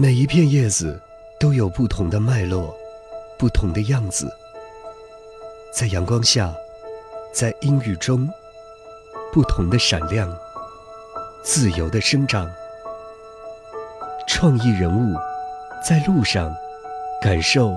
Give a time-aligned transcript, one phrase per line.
[0.00, 0.96] 每一片叶子
[1.40, 2.72] 都有不同的脉络，
[3.36, 4.32] 不同的样子，
[5.72, 6.54] 在阳光下，
[7.32, 8.28] 在阴雨中，
[9.32, 10.32] 不同的闪亮，
[11.42, 12.48] 自由的生长。
[14.28, 15.16] 创意人物，
[15.84, 16.54] 在路上，
[17.20, 17.76] 感受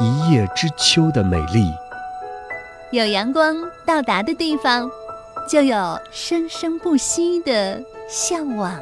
[0.00, 1.70] 一叶知秋的美丽。
[2.90, 4.90] 有阳光到达的地方，
[5.46, 8.80] 就有生生不息的向往。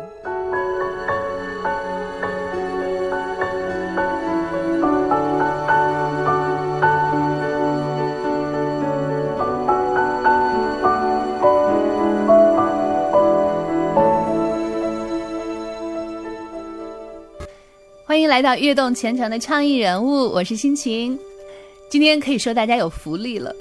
[18.18, 21.16] 欢迎来到悦动全城的创意人物，我是心情。
[21.88, 23.54] 今天可以说大家有福利了。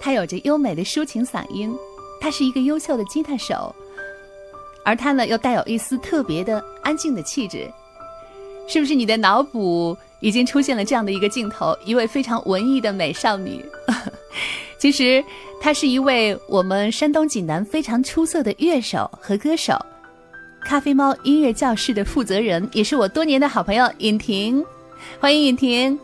[0.00, 1.76] 他有着优美的抒情嗓音，
[2.20, 3.74] 他是一个优秀的吉他手，
[4.84, 7.68] 而他呢又带有一丝特别的安静的气质，
[8.68, 11.76] 是不是你的脑补已经出现了这样的一个镜头？
[11.84, 13.60] 一位非常文艺的美少女，
[14.78, 15.20] 其实
[15.60, 19.76] 她是一位我们山东济南非常出色的乐手和歌手，
[20.64, 24.64] 咖啡猫音乐教室的负责人，也是我多年的好朋友尹婷，
[25.18, 25.98] 欢迎尹婷。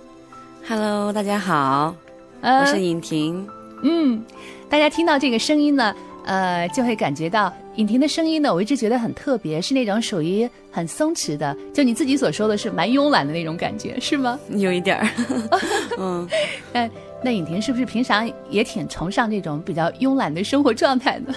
[0.66, 1.94] Hello，大家好，
[2.42, 3.46] 我是尹婷。
[3.82, 4.22] 嗯，
[4.68, 14.38] 大家听到这个声音呢，呃，就会感觉到尹婷的声音呢，我一直觉得很特别，是那种属于很松弛的，就你自己所说的是蛮慵懒的那种感觉，是吗？
[14.50, 15.08] 有一点儿，
[15.98, 16.28] 嗯，
[16.72, 16.90] 那
[17.22, 21.34] 那尹婷是不是平常也挺崇尚这种比较慵懒的生活状态呢？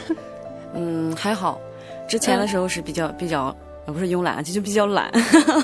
[0.73, 1.59] 嗯，还好，
[2.09, 5.11] 之前的时候是比较比较，呃，不是慵懒，就就比较懒，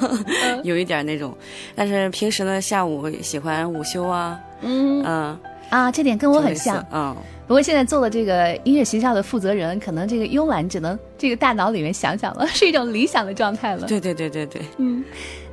[0.63, 1.35] 有一点那种，
[1.75, 5.39] 但是平时呢，下午喜欢午休啊，嗯嗯。
[5.71, 6.85] 啊，这点跟我很像。
[6.93, 7.13] 嗯，
[7.47, 13.87] 不过现在做了这个音乐学校的负责人，可能这个慵懒只能这个大脑里面想想了， 是一种理想的状态了。
[13.87, 14.61] 对对对对对。
[14.77, 15.03] 嗯，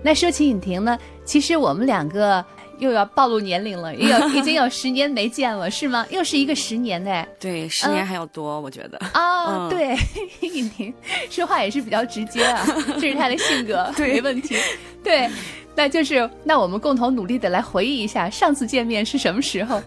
[0.02, 2.44] 那说起尹婷呢，其实我们两个
[2.83, 6.05] 又要暴露年龄了，有 已经有十年没见了，是吗？
[6.11, 7.24] 又是一个十年呢。
[7.39, 8.98] 对，十年还要多，我觉得。
[9.12, 9.96] 啊，对，
[10.42, 10.92] 尹婷
[11.30, 12.67] 说话也是比较直接啊，
[13.01, 14.56] 这是他的性格，没问题。
[15.02, 15.30] 对。
[15.74, 19.83] 那就是，那我们共同努力的来回忆一下上次见面是什么时候。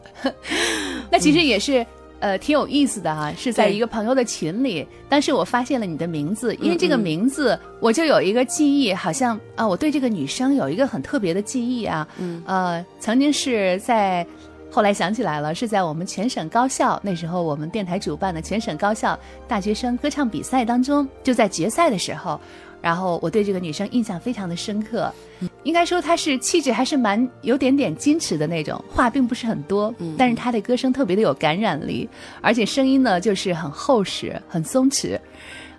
[1.12, 1.86] 那其实也是，
[2.20, 14.25] 呃，挺有意思的哈，是在一个朋友的群里，当时我发现了你的名字，因为这个名字我就有一个记忆，好像啊，我对这个女生有一个很特别的记忆啊，嗯，呃，曾经是在，
[14.75, 22.38] 后来想起来了，是在我们全省高校那时候我们电台主办的全省高校大学生歌唱比赛当中，就在决赛的时候。
[22.81, 25.09] 然后我对这个女生印象非常的深刻，
[25.63, 32.09] 应该说她是气质还是蛮有点点矜持的那种，话并不是很多，但是她的歌声特别的有感染力，
[32.42, 35.18] 而且声音呢就是很厚实、很松弛，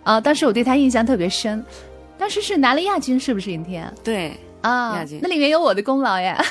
[0.04, 1.62] 啊，当时我对她印象特别深，
[2.16, 3.92] 当时是拿了亚军，是不是尹天？
[4.02, 4.32] 对，
[4.62, 6.42] 啊，亚军，那里面有我的功劳呀，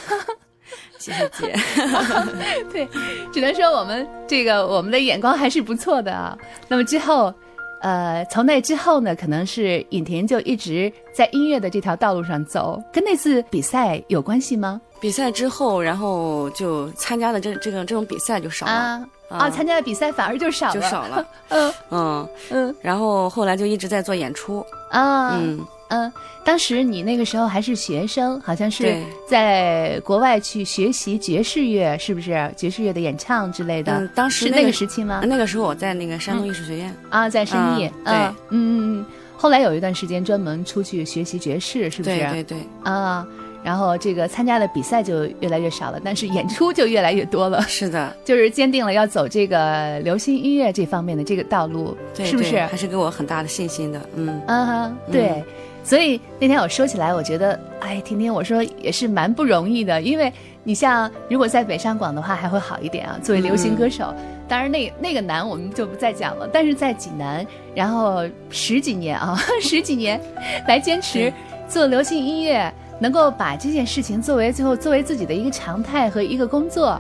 [0.98, 1.56] 谢谢姐，
[2.72, 2.88] 对，
[3.32, 6.38] 只能说我们这个我们的眼光还是不错的啊，
[6.68, 7.34] 那么之后。
[7.82, 14.82] 呃，从那之后呢，可能是尹婷就一直在音乐的这条道路上走，跟那次比赛有关系吗？
[15.00, 25.60] 比赛之后，然后就参加的这这个这种比赛就少了啊，参加的比赛反而就少了，就少了， 嗯嗯嗯，然后后来就一直在做演出啊，嗯。
[25.90, 26.12] 嗯，
[26.44, 28.98] 当时你那个时候还是学生，好像是
[29.28, 33.94] 在国外去学习爵士乐，是不是爵士乐的演唱之类的？
[33.94, 35.22] 嗯，当时是那个时期吗？
[35.26, 37.90] 那个时候我在那个山东艺术学院啊，在深艺。
[38.04, 39.06] 对，嗯嗯嗯。
[39.38, 42.18] 后来有一段时间专门出去学习爵士，是不是？
[42.18, 42.58] 对对对。
[42.84, 43.28] 啊，
[43.64, 47.62] 然后这个参加的比赛就越来越少了，但是演出就越来越多了。
[47.64, 52.60] 是的，就是坚定了要走这个流行音乐这方面的这个道路，是不是？
[52.62, 54.02] 还是给我很大的信心的。
[54.16, 55.44] 嗯嗯，对。
[55.86, 64.12] 所以那天我说起来，我觉得，哎，婷婷，我说也是蛮不容易的，因为你像如果在北上广的话还会好一点啊，作为流行歌手，
[64.48, 66.50] 当然那那个难我们就不再讲了。
[66.52, 67.46] 但是在济南，
[67.76, 70.20] 然后十几年啊， 十几年
[70.68, 71.32] 来坚持
[71.70, 77.00] 做流行音乐，能够把这件事情作为最后作为自己的一个常态和一个工作，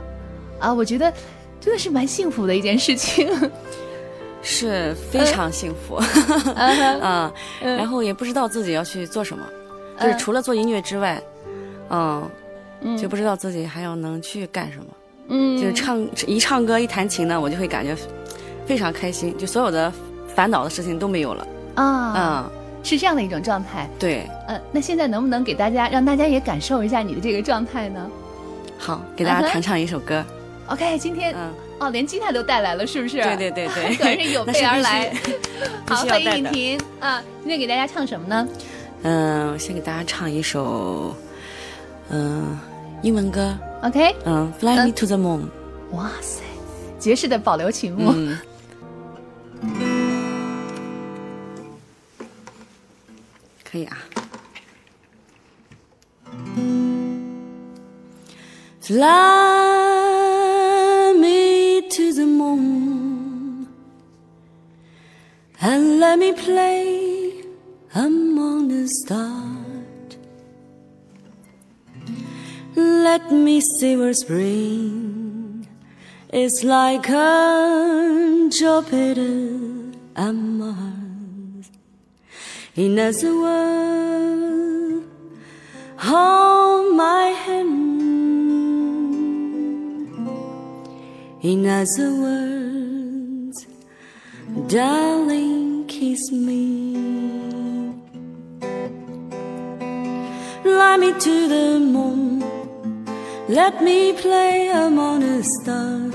[0.60, 1.12] 啊，我觉得
[1.60, 3.28] 真的是蛮幸福的一件事情。
[4.48, 5.96] 是非常幸福，
[6.56, 9.44] 啊，然后也不知道自己要去做什么，
[10.00, 11.20] 就是除了做音乐之外，
[11.90, 12.30] 嗯，
[12.96, 14.86] 就不知道自己还要能去干什么，
[15.30, 17.98] 嗯，就是唱一唱歌一弹琴呢，我就会感觉
[18.68, 19.92] 非常开心，就所有的
[20.28, 21.48] 烦恼的事情都没有了。
[21.74, 22.52] 啊，嗯，
[22.84, 28.12] 是这样的一种状态，对，嗯，那现在能不能给大家让大家也感受一下你的这个状态呢？
[28.78, 30.24] 好，给大家弹唱一首歌
[30.68, 31.52] ，OK，今天嗯。
[31.80, 33.18] 哦，连吉他都带来了，是不是？
[33.22, 35.14] 对对对对，可 是有备而来。
[35.88, 37.22] 好，欢迎尹婷啊！
[37.42, 38.48] 今天给大家唱什么呢？
[39.04, 41.16] 嗯，我先给大家唱一首，
[42.10, 42.58] 嗯，
[43.04, 43.56] 英文歌。
[43.84, 44.16] OK。
[44.26, 45.42] 嗯，Fly Me to the Moon。
[45.92, 46.42] 哇塞，
[47.00, 48.14] 爵士的保留曲目。
[53.64, 53.98] 可以啊。
[58.82, 59.55] Fly
[65.68, 67.44] and let me play
[67.96, 70.12] among the stars.
[72.76, 75.68] Let me see where spring
[76.32, 79.38] is like a Jupiter
[80.26, 81.66] and Mars.
[82.76, 85.06] In other words,
[85.98, 87.86] hold my hand.
[91.42, 93.58] In other words,
[94.68, 95.55] darling,
[96.00, 96.62] kiss me.
[100.64, 102.44] Fly me to the moon,
[103.48, 106.14] let me play among the stars.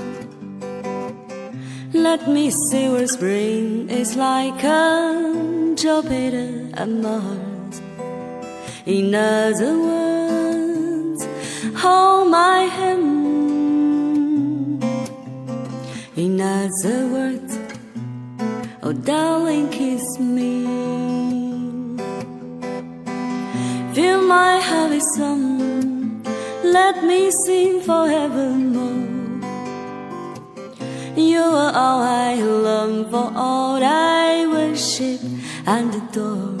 [1.93, 7.75] Let me see where spring is like a Jupiter and Mars.
[8.85, 11.21] In other words,
[11.81, 13.11] hold my hand.
[16.15, 17.50] In other words,
[18.83, 20.65] oh darling, kiss me.
[23.93, 26.23] Feel my with song,
[26.63, 29.01] let me sing forevermore.
[31.15, 35.21] You are all I long for, all I worship
[35.65, 36.55] and adore.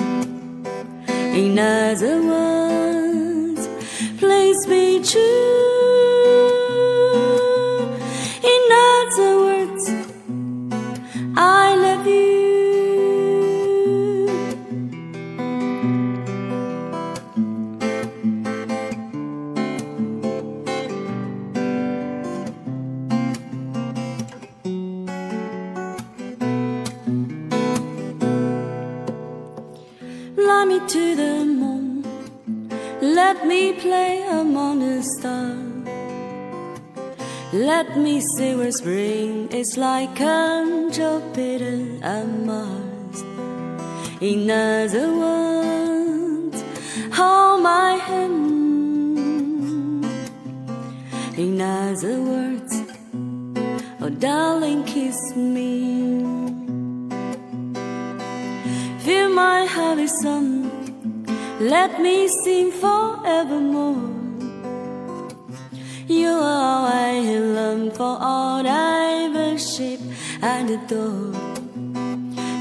[1.33, 3.69] In other words,
[4.19, 5.50] please be true.
[37.91, 43.21] Let me see where spring is like on Jupiter and Mars.
[44.21, 46.63] In other words,
[47.11, 48.45] hold my hand.
[51.37, 52.81] In other words,
[53.99, 56.23] oh darling, kiss me.
[59.03, 59.67] Fill my
[60.21, 60.71] song,
[61.59, 64.20] let me sing forevermore.
[66.21, 67.19] You are all I
[67.57, 69.99] long for, all I worship
[70.39, 71.33] and adore.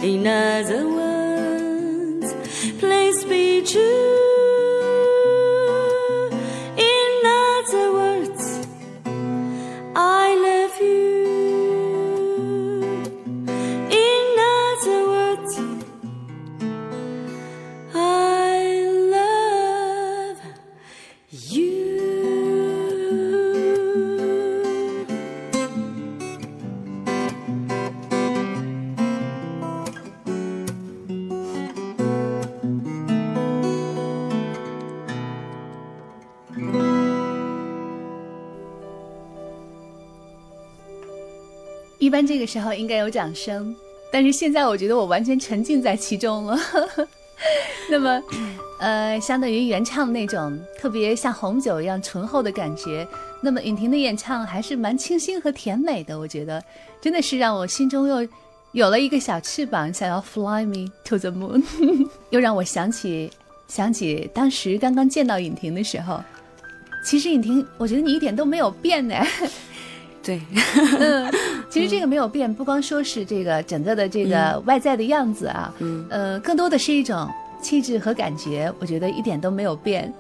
[0.03, 1.10] In other words,
[42.11, 43.73] 一般这个时候应该有掌声，
[44.11, 46.59] 但是现在我觉得我完全沉浸在其中了。
[47.89, 48.21] 那么，
[48.81, 53.07] 呃，相对于原唱那种特别像红酒一样醇厚的感觉，
[53.41, 56.19] 那么尹婷的演唱还是蛮清新和甜美的。
[56.19, 56.61] 我觉得
[57.01, 58.29] 真的是让我心中又
[58.73, 61.63] 有了一个小翅膀，想要 fly me to the moon，
[62.31, 63.31] 又让我想起
[63.69, 66.21] 想起当时刚刚见到尹婷的时候。
[67.05, 69.15] 其实尹婷，我觉得你一点都没有变呢。
[70.23, 70.41] 对，
[70.99, 71.33] 嗯，
[71.71, 77.29] 其实这个没有变，不光说是这个整个的这个外在的样子啊，嗯，呃，更多的是一种
[77.63, 80.13] 气质和感觉，我觉得一点都没有变。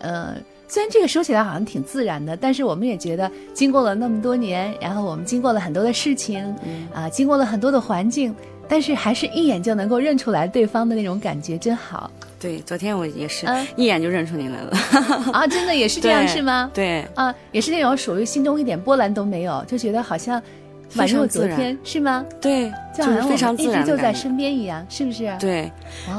[0.00, 0.34] 呃，
[0.66, 6.44] 虽然这个说起来好像挺自然的，但是我们也觉得经过了那么多年，然后我们经过了很多的事情，
[6.92, 8.34] 啊，经过了很多的环境，
[8.68, 12.10] 但是还是一眼就能够认出来对方的那种感觉，真好。
[12.44, 14.76] 对，昨天我也是一眼就认出你来了
[15.32, 15.46] 啊！
[15.46, 16.70] 真的也是这样是吗？
[16.74, 20.38] 对啊，也是那种属于心中一点波澜都没有，就觉得好像
[20.96, 22.22] 宛若昨天是吗？
[22.42, 25.34] 对，就好像非常一直就在身边一样，是不是？
[25.40, 25.72] 对，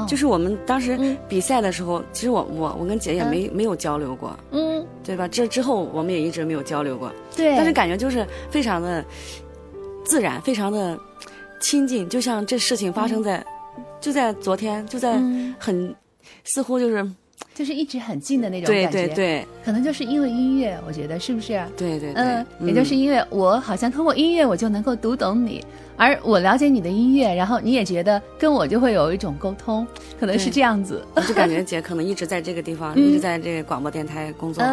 [0.08, 5.28] 就是我们当时比赛的时候，其实我我我跟姐也没没有交流过，嗯，对吧？
[5.28, 9.04] 这之后我们也一直没有交流过，对，但是感觉就是非常的
[10.04, 10.98] 自然，非常的
[11.60, 13.46] 亲近，就像这事情发生在
[14.00, 15.20] 就在昨天，就在
[15.56, 15.94] 很。
[16.44, 17.06] 似乎就是。
[17.54, 21.62] 就是一直很近的那种感觉，对对对，可能就是因为音乐，我觉得是不是？
[21.74, 25.64] 对对，嗯，也就是因为我好像通过音乐，我就能够读懂你，
[25.96, 29.86] 而我了解你的音乐，然后你也觉得跟我就会有一种沟通，
[30.20, 31.02] 可能是这样子。
[31.14, 34.64] 我就感觉姐可能一直在这个地方， 一直在这个广播电台工作。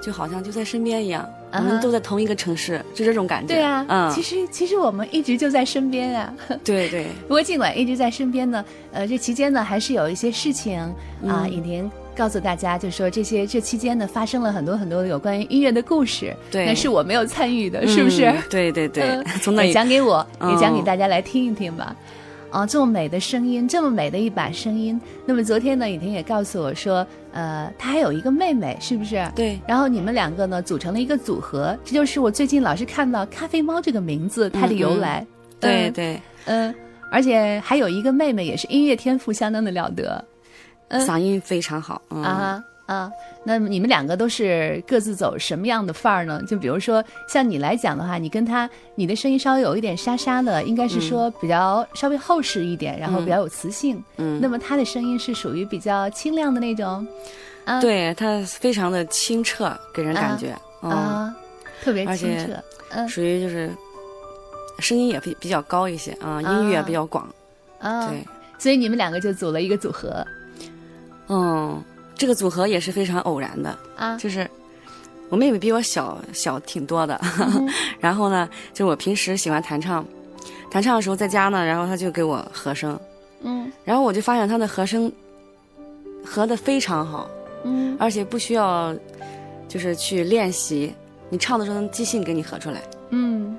[0.00, 3.54] 就好像就在身边一样，我们都在同一个城市，就这种感觉。
[3.54, 6.34] 对啊，嗯，其实其实我们一直就在身边啊。
[6.62, 7.06] 对对。
[7.22, 10.78] 不过尽管一直在身边呢，呃，这期间呢还是有一些事情
[11.26, 11.46] 啊。
[11.48, 16.34] 尹婷告诉大家，就说这些这期间呢发生了很多很多的有关于音乐的故事。
[16.50, 16.66] 对。
[16.66, 18.32] 那是我没有参与的，是不是？
[18.50, 19.22] 对对对。
[19.40, 21.94] 从也讲给我，也讲给大家来听一听吧。
[22.50, 25.00] 啊，这么美的声音，这么美的一把声音。
[25.26, 29.30] 那么昨天呢，雨婷也告诉我说，呃，她还有一个妹妹，是不是？
[29.34, 29.60] 对。
[29.66, 35.26] 然后你们两个呢，组成了一个组合，这就是我最近老是看到“咖啡猫”这个名字它的由来。
[35.60, 36.20] 对对。
[36.46, 36.74] 嗯，
[37.12, 40.24] 而且还有一个妹妹，也是音乐天赋相当的了得，
[40.90, 42.62] 嗓音非常好啊。
[42.88, 43.12] 啊，
[43.44, 46.42] 那你们两个都是各自走什么样的范儿呢？
[46.48, 54.02] 就比如说，像你来讲的话，你跟他，你的声音稍微有一点沙沙的，应该是说比较稍微厚实一点，然后比较有磁性。
[54.16, 57.06] 嗯，那么他的声音是属于比较清亮的那种。
[57.66, 61.30] 啊，对他非常的清澈，给人感觉啊，
[61.82, 62.54] 特别清澈。
[62.92, 63.70] 嗯，属于就是
[64.78, 67.28] 声音也比比较高一些啊，音域也比较广。
[67.80, 68.26] 啊，对，
[68.58, 70.26] 所以你们两个就组了一个组合。
[71.28, 71.84] 嗯。
[72.18, 74.46] 这个组合也是非常偶然的啊，就是
[75.30, 77.18] 我妹妹比我小小挺多的，
[78.00, 80.04] 然后呢，就我平时喜欢弹唱，
[80.70, 82.98] 弹唱的时候在家呢，然后她就给我和声，
[83.42, 85.10] 嗯，然后我就发现她的和声
[86.24, 87.30] 和的非常好，
[87.64, 88.92] 嗯，而且不需要
[89.68, 90.92] 就是去练习，
[91.30, 93.56] 你唱的时候能即兴给你合出来，嗯，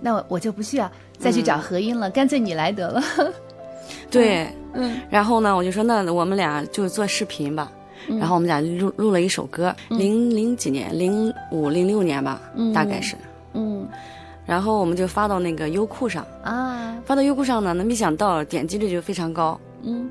[0.00, 3.02] 那我我就不需要再去找和音了，干脆你来得了，
[4.10, 7.72] 对， 嗯，然后呢，我就说那我们俩就做视频吧。
[8.08, 12.40] 然后我们俩录录了一首歌，零零几年，零五零六年吧，
[12.74, 13.16] 大概是。
[13.54, 13.86] 嗯。
[14.44, 19.60] 然后我们就发到那个优酷上啊，发到优酷上呢，那没想到点击率就非常高。
[19.82, 20.08] 嗯。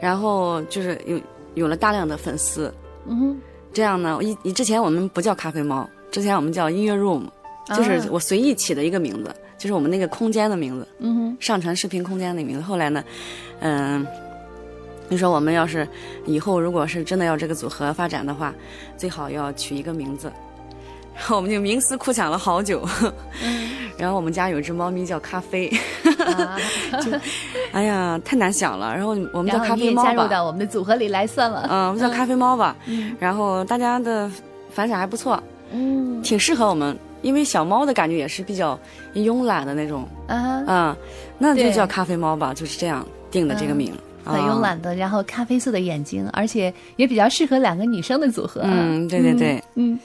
[0.00, 1.20] 然后就是有
[1.54, 2.74] 有了大量的粉丝。
[3.06, 3.38] 嗯。
[3.72, 7.22] 这样呢，以以之前我们不叫咖啡猫，之前我们叫音乐 room，
[7.76, 10.88] 就是我随意起的一个名字，就是我们那个空间的名字。
[10.98, 11.36] 嗯哼。
[11.38, 12.62] 上传视频空间的名字。
[12.62, 13.04] 后来呢，
[13.60, 14.04] 嗯。
[15.08, 15.86] 你说我们要是
[16.24, 18.54] 以后如果是真的要这个组合发展的话，
[18.96, 20.32] 最好要取一个名字，
[21.14, 22.88] 然后我们就冥思苦想了好久。
[23.42, 25.68] 嗯， 然后我们家有只猫咪叫咖啡，
[27.02, 27.12] 就
[27.72, 28.94] 哎呀太难想了。
[28.94, 30.14] 然后我们叫咖啡猫吧。
[30.14, 31.66] 加入到我们的组合里来算了。
[31.70, 32.74] 嗯，我们叫咖啡猫吧。
[32.86, 33.14] 嗯。
[33.18, 34.30] 然后大家的
[34.70, 35.40] 反响还不错。
[35.72, 36.22] 嗯。
[36.22, 38.78] 挺适合我们，因为小猫的感觉也是比较
[39.14, 40.08] 慵懒的那种。
[40.26, 40.64] 啊。
[40.66, 40.96] 嗯，
[41.36, 43.92] 那就叫咖啡猫吧，就是这样定的这个名。
[44.24, 48.60] 很慵懒的，然后咖啡色的眼睛，而且也比较适合两个女生的组合。
[48.64, 49.98] 嗯，对对对，嗯，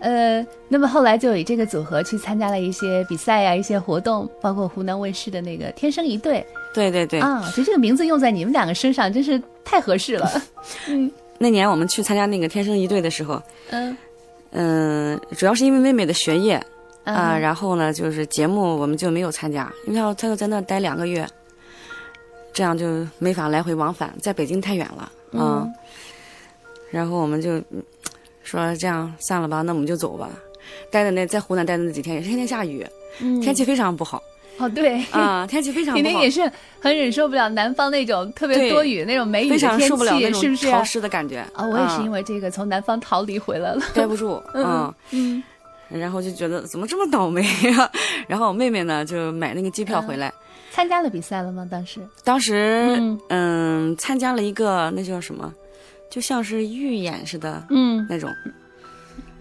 [0.00, 6.38] 呃，那么后来就以这个组合去参加了一些比赛呀，一些活动，包括湖南卫视的那个《天生一对》。
[6.74, 10.30] 对对对，啊，就这个名字用在你们两个身上，真是太合适了。
[10.88, 13.96] 嗯，那年我们去参加那个《天生一对》的时候，嗯
[14.52, 16.62] 嗯，主要是因为妹妹的学业
[17.04, 21.26] 啊，然后呢，就是节目我们就没有参加，因为要她要在那待两个月。
[22.56, 25.68] 这样就没法来回往返，在北京太远了啊。
[26.90, 27.62] 然后我们就
[28.42, 30.30] 说这样算了吧，那我们就走吧。
[30.90, 32.82] 待的那在湖南待的那几天也是天天下雨，
[33.42, 34.22] 天气非常不好。
[34.56, 36.02] 哦，对啊，天气非常不好。
[36.02, 40.02] 天天也是很忍受不了南方那种特别多雨那种梅雨的天气，是不
[40.56, 40.56] 是？
[40.70, 45.42] 潮湿的感觉啊，我也是因为这个从南方逃离回来了，待不住嗯 嗯，
[45.88, 47.90] 然后就觉得怎么这么倒霉呀？
[48.26, 50.32] 然后我妹妹呢就买那个机票回来。
[50.70, 51.66] 参加了比赛了吗？
[51.70, 55.52] 当时，当时，嗯，参加了一个那叫什么，
[56.10, 58.30] 就像是预演似的，嗯，那种。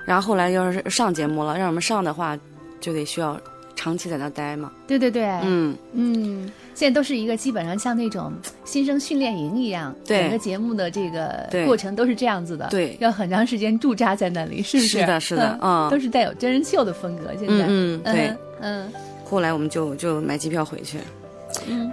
[0.06, 2.38] 然后后来要是上节目了，让我们上的话，
[2.80, 3.38] 就得需要
[3.76, 4.72] 长期在那待嘛。
[4.88, 15.00] 对对对，嗯嗯，现在都是一个基本上像那种新生训练营一样，整个节目的这个过程都是这样子的，对，要很长时间驻扎在那里，是不是？
[15.00, 17.32] 是的，是的，嗯，都是带有真人秀的风格。
[17.40, 18.92] 现在，嗯，对，嗯。
[19.24, 20.98] 后来我们就就买机票回去。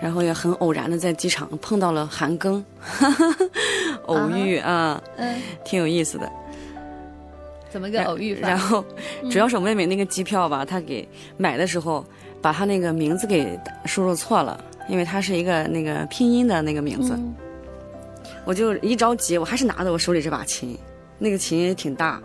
[0.00, 2.60] 然后也很偶然的在机场碰到了韩庚，
[4.06, 6.28] 偶遇啊，嗯，挺有意思的。
[7.72, 8.84] 怎么个偶遇然后
[9.30, 12.04] 主要是我妹妹那个机票吧，她给买的时候
[12.40, 17.18] 把她那个名字给输入错了，因为她是一个那个拼音的那个名字。
[18.44, 20.78] 我就一着急，我还是拿着我手里这把琴，
[21.18, 22.20] 那个琴也挺大，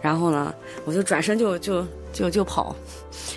[0.00, 2.74] 然后呢，我就转身就就就就跑，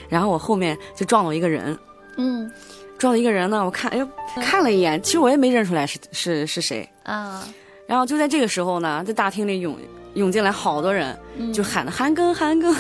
[0.08, 1.78] 然后我后面就撞了一个人，
[2.18, 2.50] 嗯。
[2.98, 4.06] 撞了一个人呢，我看，哎呦，
[4.42, 7.48] 看了一眼，其实我也没认出来是是是谁啊。
[7.88, 9.74] 然后就在这个时候呢，在大厅里涌
[10.16, 11.18] 涌进来好多人，
[11.54, 12.76] 就喊的韩庚韩庚。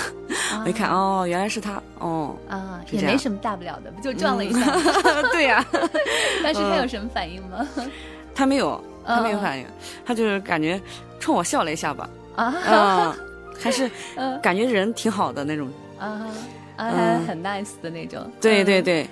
[0.64, 4.76] 我一看哦，原来是他哦啊，也没什么大不了的，不就撞了一下？
[5.32, 5.66] 对呀。
[6.44, 7.68] 但是他有什么反应吗？
[8.34, 9.66] 他没有，他没有反应，
[10.06, 10.80] 他就是感觉
[11.20, 12.10] 冲我笑了一下吧。
[12.36, 13.16] 啊，
[13.60, 13.90] 还是
[14.42, 15.68] 感觉人挺好的那种。
[16.00, 16.26] 啊
[16.78, 18.20] 啊，很 nice 的那种。
[18.40, 19.08] 对对对，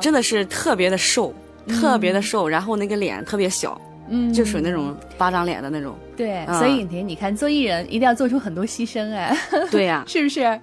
[0.00, 1.32] 真的是特别的瘦，
[1.68, 5.96] 特别的瘦，然后那个脸特别小，嗯，就属于那种巴掌脸的那种。
[6.16, 9.36] 对，所以尹婷，你看做艺人一定要做出很多牺牲哎。
[9.70, 10.60] 对呀，是不是？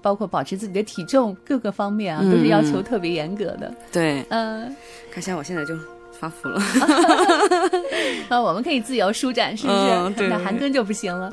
[0.00, 3.72] 包括保持自己的体重各个方面啊，都是要求特别严格的。
[3.92, 4.74] 对，嗯，
[5.10, 5.74] 看下我现在就。
[6.16, 6.62] 发福了，
[8.30, 9.72] 啊，我们可以自由舒展，是不
[10.16, 10.28] 是？
[10.28, 11.22] 那韩庚就不行了。